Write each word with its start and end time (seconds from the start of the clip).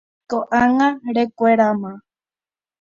Ko'ág̃a 0.33 0.87
rekueráma. 1.19 1.91